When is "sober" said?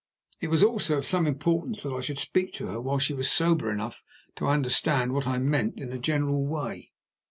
3.29-3.69